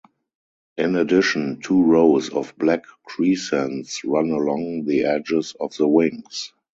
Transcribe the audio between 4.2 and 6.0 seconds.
along the edges of the